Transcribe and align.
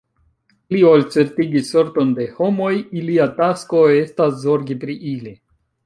Pli 0.71 0.79
ol 0.91 1.03
certigi 1.15 1.61
sorton 1.67 2.15
de 2.21 2.27
homoj, 2.39 2.73
ilia 3.03 3.31
tasko 3.39 3.87
estas 4.01 4.45
zorgi 4.49 4.83
pri 4.85 5.03
ili. 5.17 5.41